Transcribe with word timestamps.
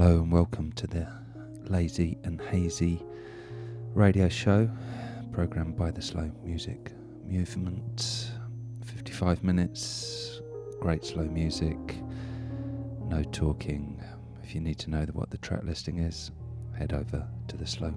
Hello 0.00 0.20
and 0.22 0.30
welcome 0.30 0.70
to 0.74 0.86
the 0.86 1.08
Lazy 1.64 2.18
and 2.22 2.40
Hazy 2.40 3.02
radio 3.94 4.28
show, 4.28 4.70
programmed 5.32 5.76
by 5.76 5.90
the 5.90 6.00
Slow 6.00 6.30
Music 6.44 6.92
Movement. 7.26 8.30
55 8.84 9.42
minutes, 9.42 10.40
great 10.78 11.04
slow 11.04 11.24
music, 11.24 11.96
no 13.08 13.24
talking. 13.32 14.00
If 14.44 14.54
you 14.54 14.60
need 14.60 14.78
to 14.78 14.90
know 14.90 15.04
what 15.14 15.30
the 15.30 15.38
track 15.38 15.64
listing 15.64 15.98
is, 15.98 16.30
head 16.78 16.92
over 16.92 17.26
to 17.48 17.56
the 17.56 17.66
Slow 17.66 17.92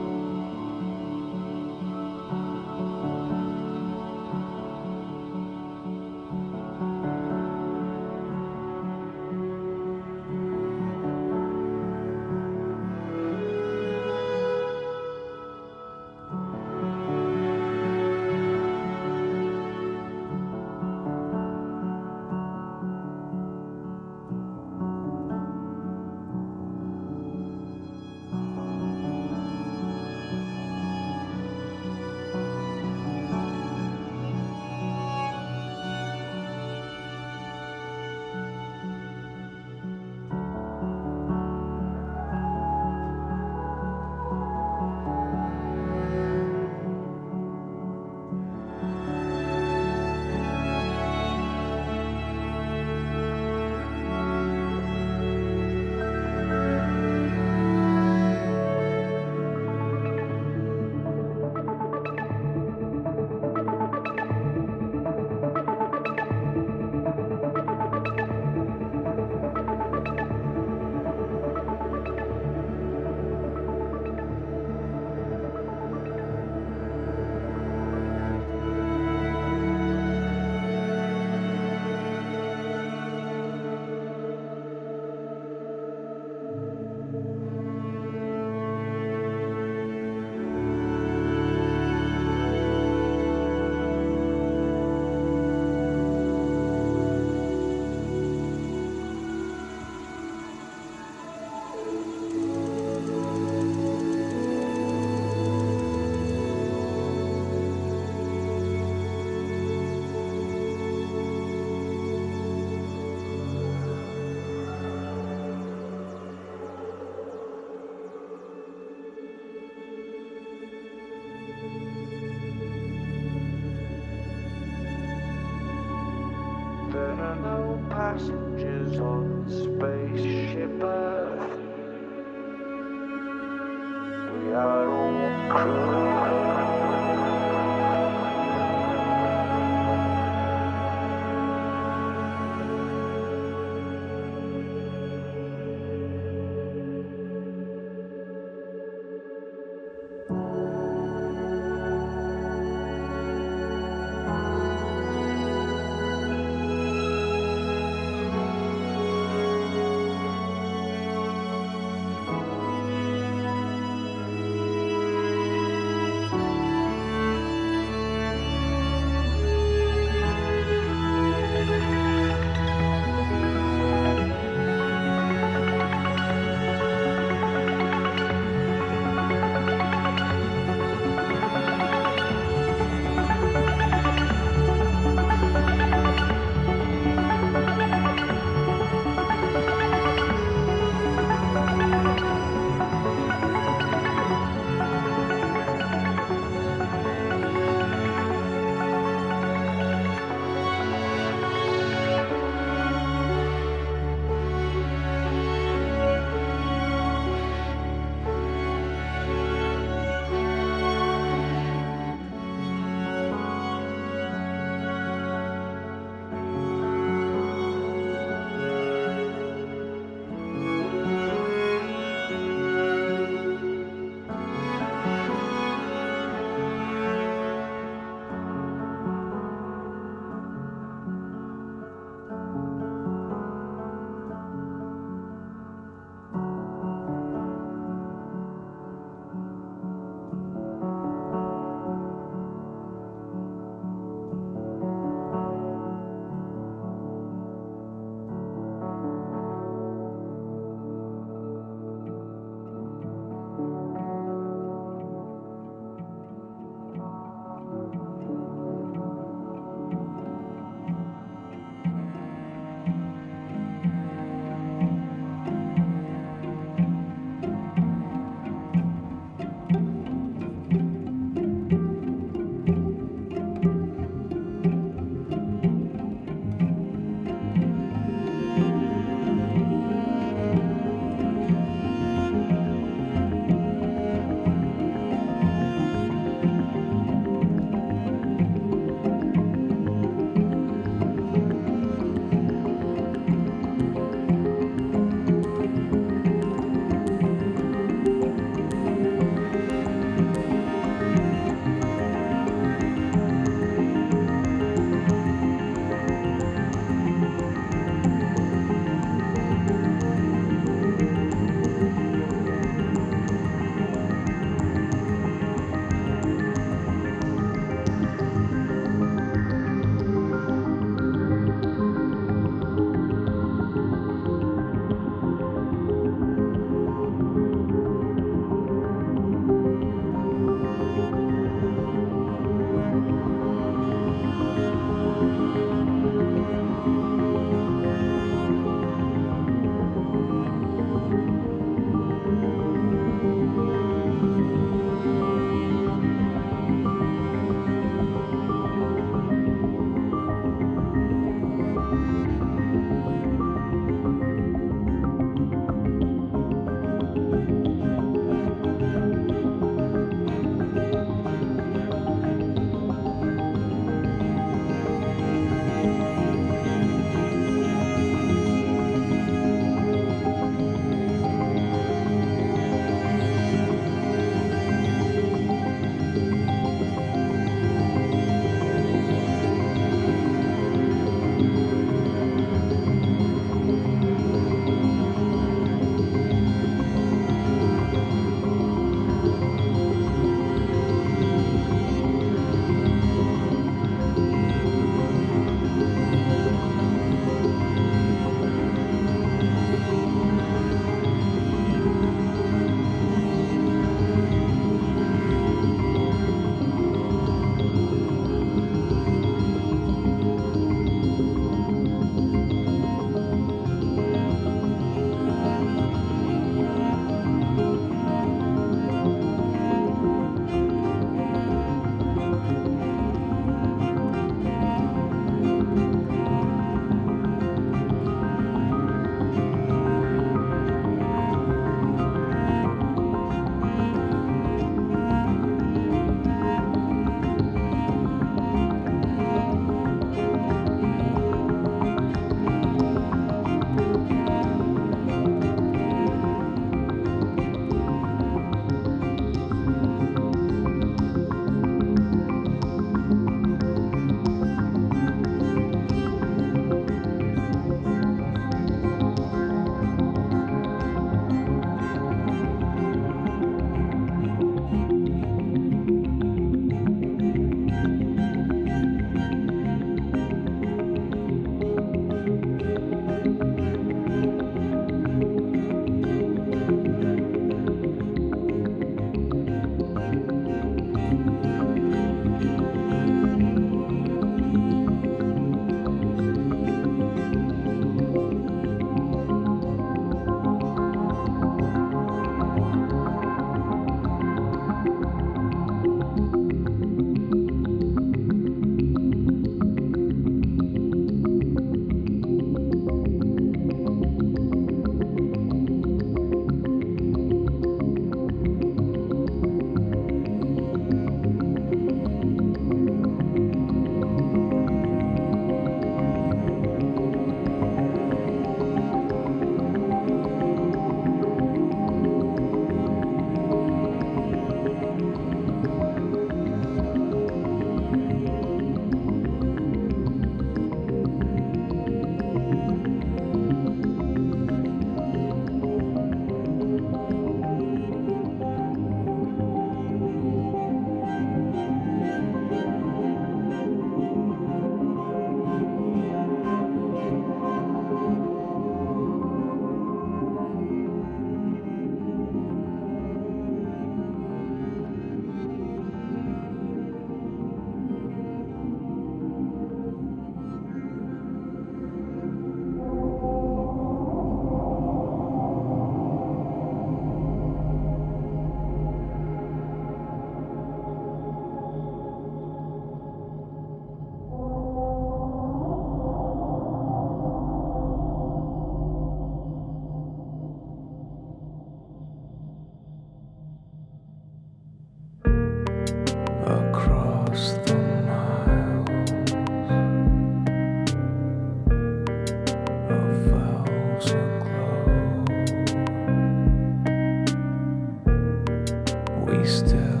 Music 599.31 599.71
Movement.org. 599.71 600.00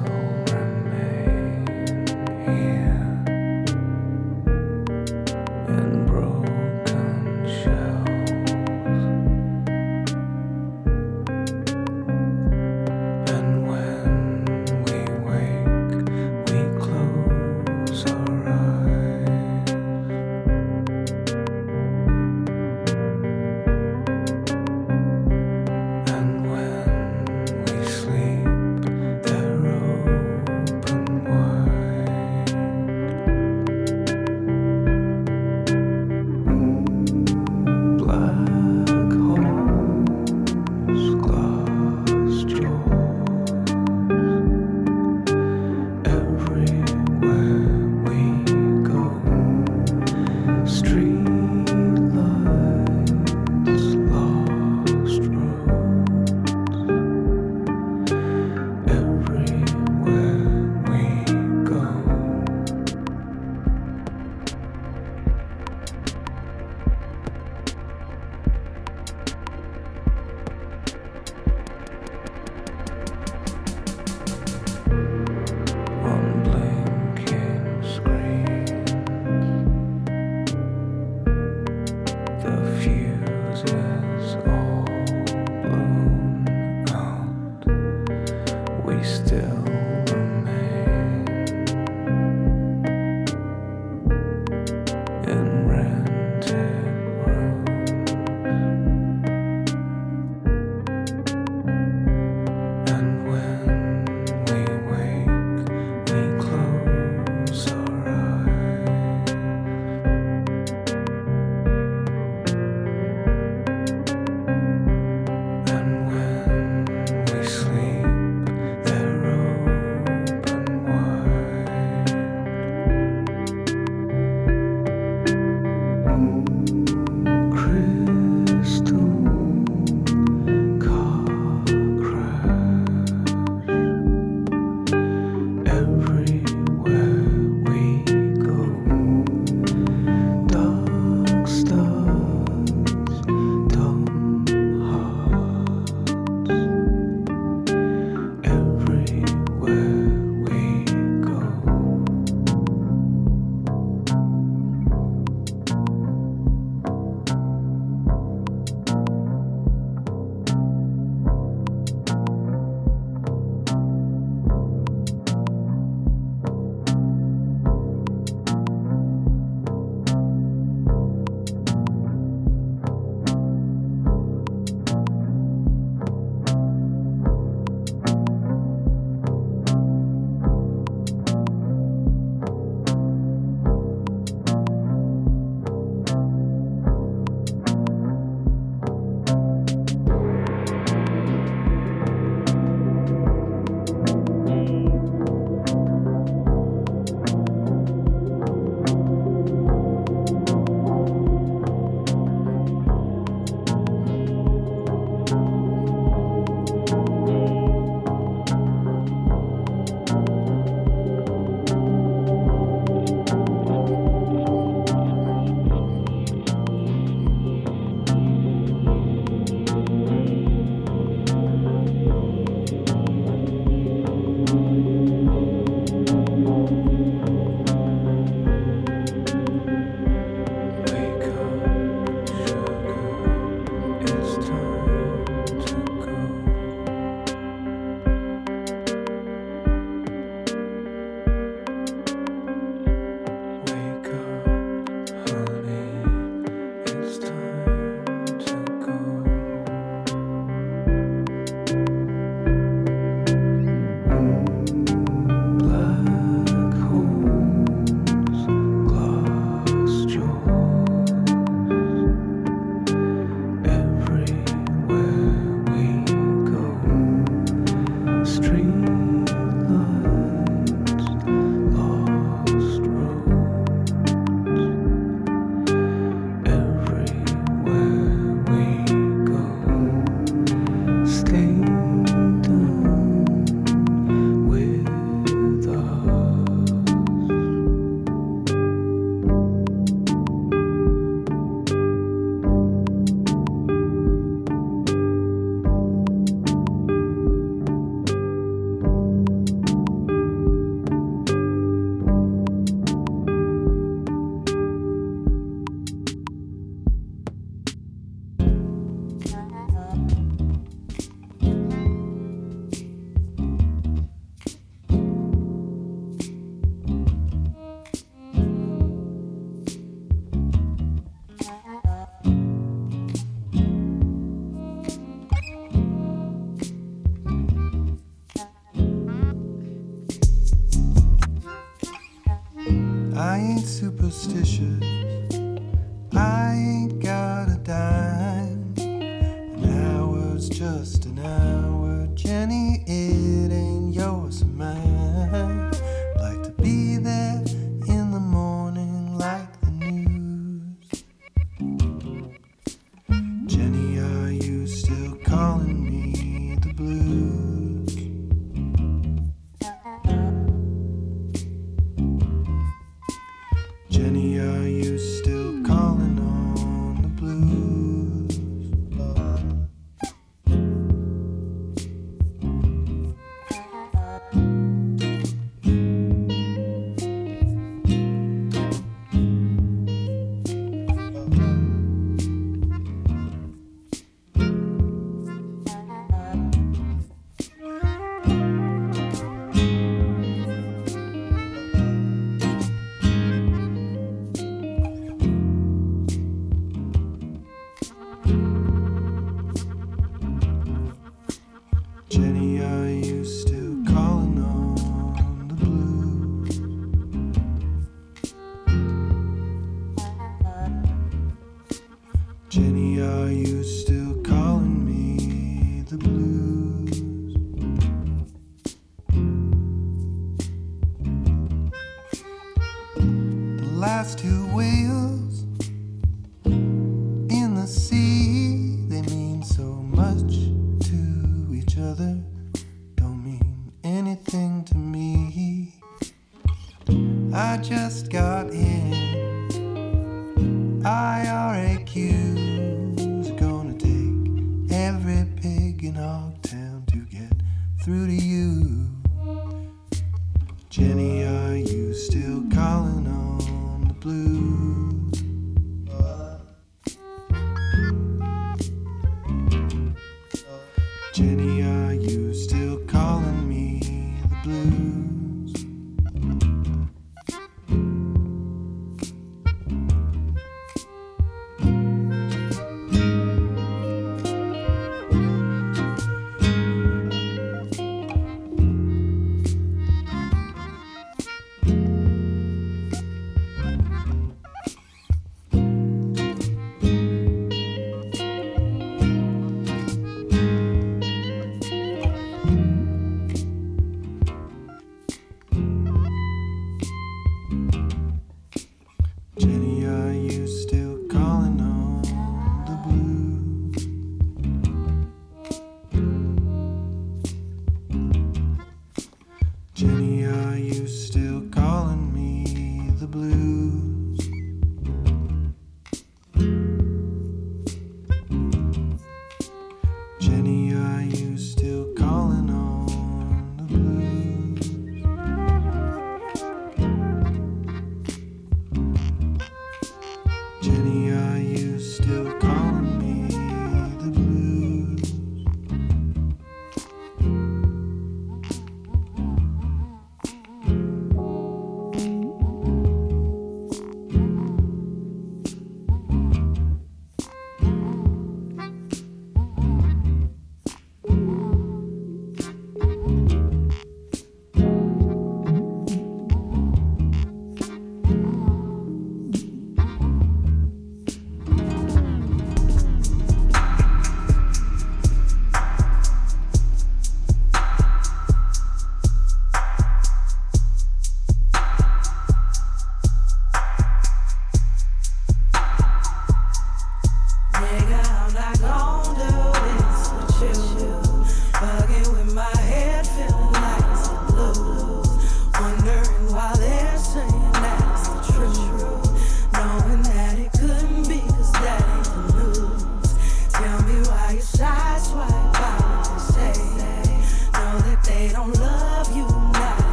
last 423.81 424.19
two 424.19 424.45
wheels. 424.53 425.10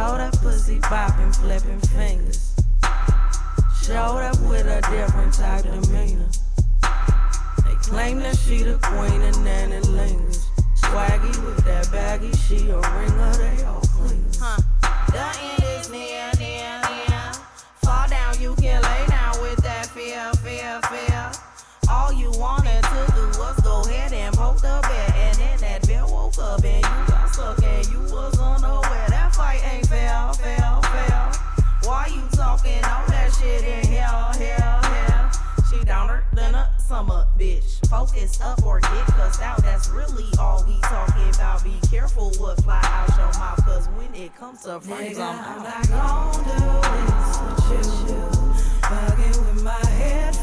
Show 0.00 0.16
that 0.16 0.32
pussy 0.40 0.78
popping, 0.78 1.30
flipping 1.30 1.78
fingers. 1.92 2.56
Showed 3.82 4.22
up 4.24 4.40
with 4.48 4.64
a 4.64 4.80
different 4.90 5.34
type 5.34 5.66
of 5.66 5.82
demeanor. 5.82 6.24
They 7.66 7.74
claim 7.82 8.20
that 8.20 8.38
she 8.38 8.62
the 8.62 8.78
queen 8.80 9.20
and 9.20 9.34
then 9.44 9.72
it 9.72 9.86
lingers. 9.88 10.48
Swaggy 10.76 11.44
with 11.44 11.62
that 11.66 11.92
baggy, 11.92 12.32
she 12.32 12.70
a 12.70 12.80
ringer, 12.80 13.32
they 13.34 13.62
all 13.64 13.82
clean. 13.92 14.24
Huh. 14.40 14.62
The 15.12 15.26
end 15.44 15.64
is 15.78 15.90
near, 15.90 16.32
near, 16.38 16.80
near. 16.88 17.32
Fall 17.84 18.08
down, 18.08 18.40
you 18.40 18.54
can 18.54 18.80
lay 18.80 19.06
down 19.06 19.38
with 19.42 19.62
that 19.64 19.84
fear, 19.88 20.32
fear, 20.40 20.80
fear. 20.88 21.30
All 21.90 22.10
you 22.10 22.30
wanted 22.38 22.82
to 22.84 23.12
do 23.14 23.38
was 23.38 23.60
go 23.60 23.82
ahead 23.82 24.14
and 24.14 24.34
poke 24.34 24.62
the 24.62 24.80
bear, 24.80 25.14
and 25.14 25.36
then 25.36 25.58
that 25.60 25.86
bear 25.86 26.06
woke 26.06 26.38
up 26.38 26.64
and 26.64 26.86
you 26.86 27.09
summer 36.90 37.24
bitch. 37.38 37.78
Focus 37.88 38.40
up 38.40 38.60
or 38.64 38.80
get 38.80 39.06
cussed 39.14 39.40
out. 39.40 39.62
That's 39.62 39.88
really 39.90 40.26
all 40.40 40.64
we 40.66 40.76
talking 40.80 41.28
about. 41.36 41.62
Be 41.62 41.78
careful 41.88 42.32
what 42.40 42.60
fly 42.64 42.80
out 42.82 43.16
your 43.16 43.32
mouth, 43.38 43.64
cause 43.64 43.86
when 43.90 44.12
it 44.12 44.34
comes 44.34 44.64
to 44.64 44.80
friends, 44.80 45.16
I'm, 45.16 45.38
I'm 45.38 45.62
not 45.62 45.88
gonna 45.88 46.42
do 46.42 47.74
this 47.74 47.86
with 47.86 48.10
you. 48.10 48.24
Bugging 48.90 49.54
with 49.54 49.62
my 49.62 49.86
head 49.86 50.34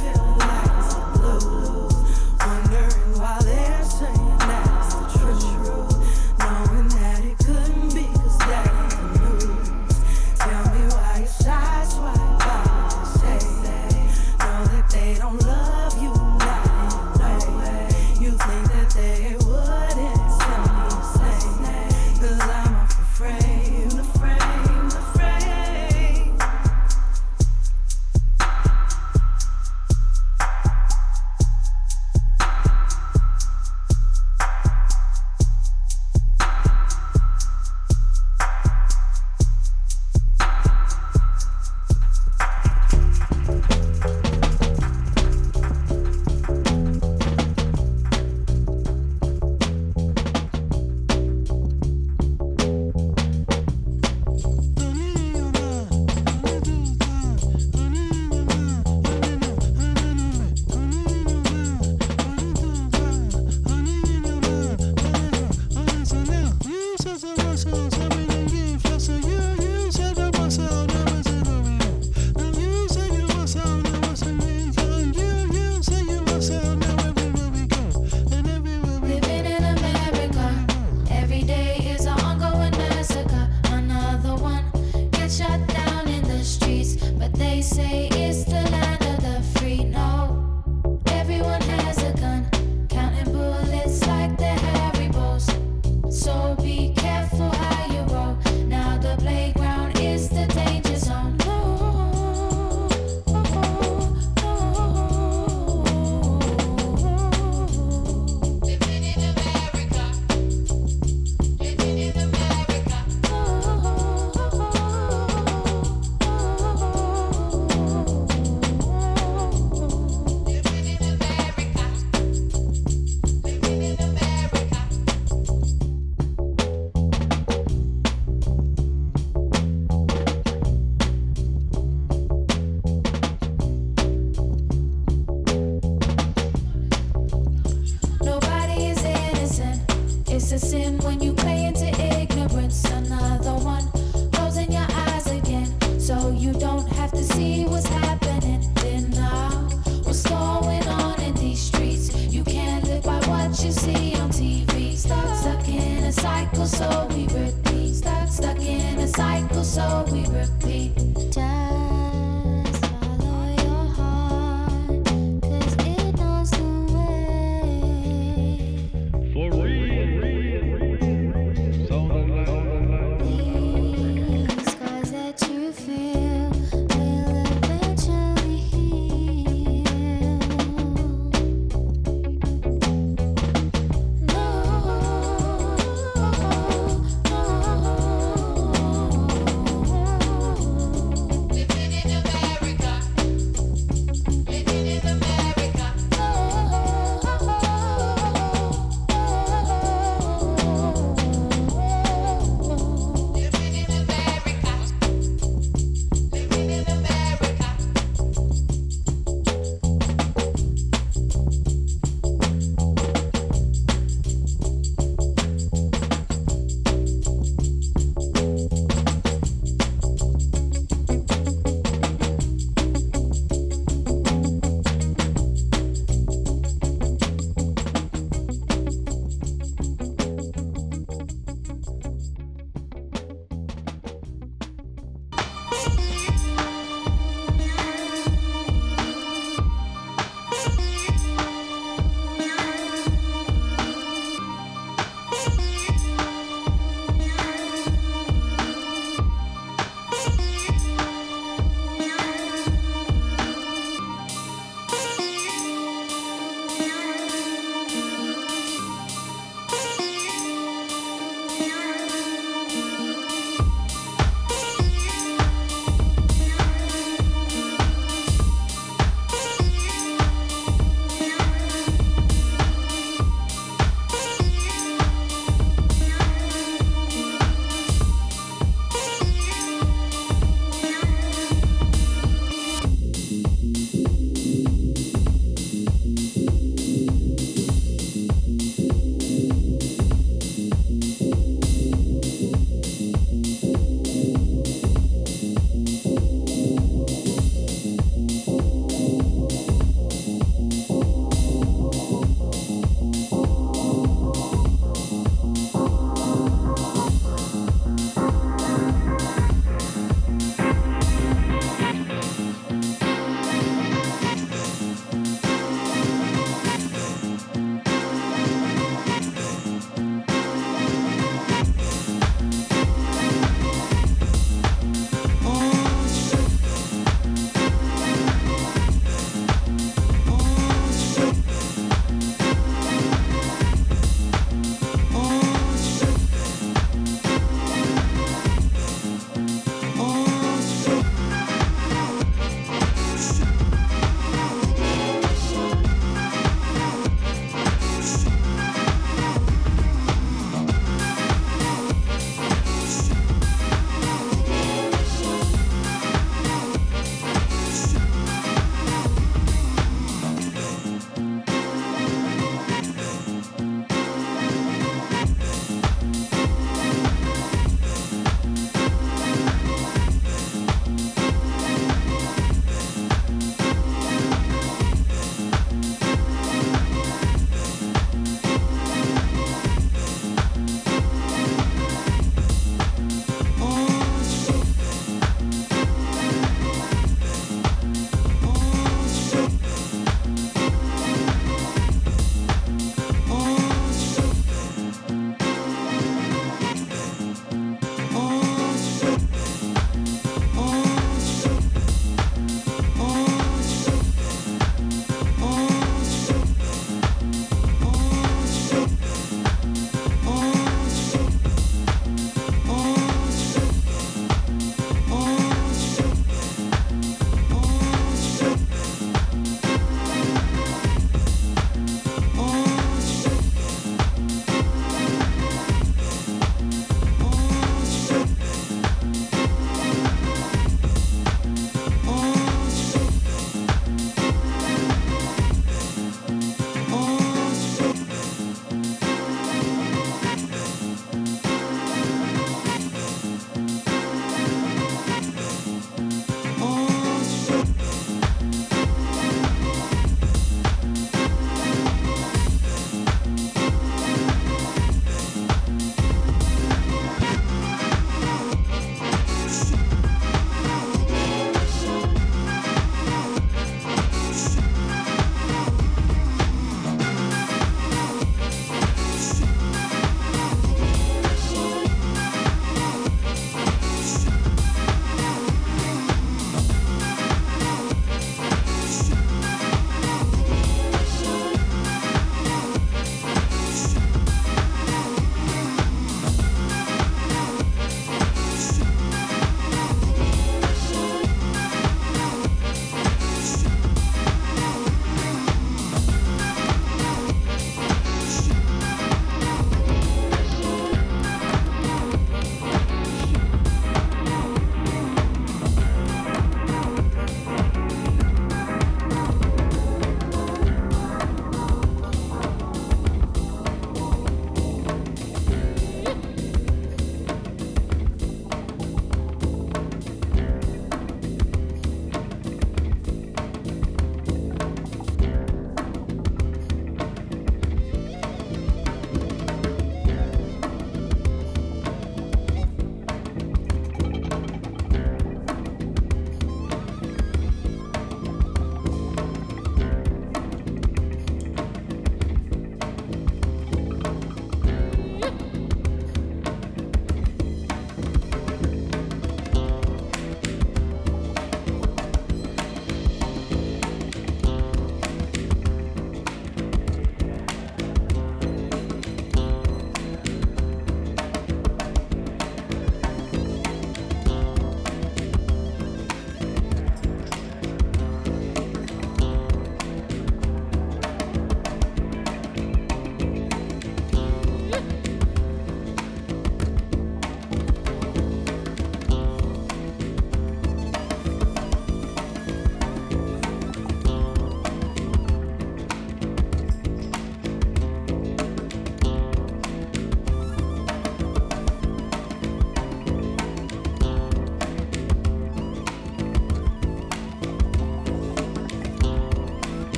cycle, 159.17 159.63
so 159.63 160.06
we 160.12 160.27
repeat. 160.27 161.07